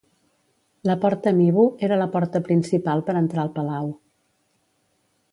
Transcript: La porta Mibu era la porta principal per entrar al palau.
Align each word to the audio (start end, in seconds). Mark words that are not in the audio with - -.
La 0.89 0.93
porta 1.01 1.33
Mibu 1.41 1.65
era 1.87 1.99
la 2.01 2.07
porta 2.15 2.41
principal 2.47 3.03
per 3.09 3.15
entrar 3.19 3.43
al 3.43 3.51
palau. 3.59 3.93